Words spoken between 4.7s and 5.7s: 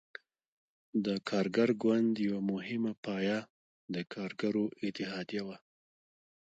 اتحادیه وه.